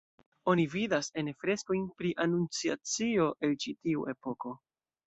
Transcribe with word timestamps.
Oni 0.53 0.63
vidas 0.75 1.09
ene 1.23 1.35
freskojn 1.43 1.85
pri 2.01 2.15
anunciacio 2.27 3.31
el 3.49 3.57
ĉi 3.67 3.77
tiu 3.83 4.13
epoko. 4.17 4.61